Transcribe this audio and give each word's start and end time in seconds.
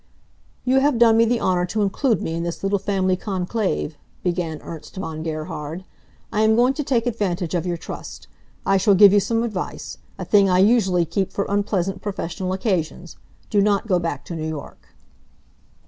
"You 0.65 0.79
have 0.79 0.97
done 0.97 1.15
me 1.15 1.25
the 1.25 1.39
honor 1.39 1.63
to 1.67 1.83
include 1.83 2.23
me 2.23 2.33
in 2.33 2.41
this 2.41 2.63
little 2.63 2.79
family 2.79 3.15
conclave," 3.15 3.97
began 4.23 4.59
Ernst 4.63 4.95
von 4.95 5.21
Gerhard. 5.21 5.83
"I 6.33 6.41
am 6.41 6.55
going 6.55 6.73
to 6.73 6.83
take 6.83 7.05
advantage 7.05 7.53
of 7.53 7.67
your 7.67 7.77
trust. 7.77 8.27
I 8.65 8.77
shall 8.77 8.95
give 8.95 9.13
you 9.13 9.19
some 9.19 9.43
advice 9.43 9.99
a 10.17 10.25
thing 10.25 10.49
I 10.49 10.57
usually 10.57 11.05
keep 11.05 11.31
for 11.31 11.45
unpleasant 11.47 12.01
professional 12.01 12.51
occasions. 12.51 13.17
Do 13.51 13.61
not 13.61 13.85
go 13.85 13.99
back 13.99 14.25
to 14.25 14.35
New 14.35 14.47
York." 14.49 14.87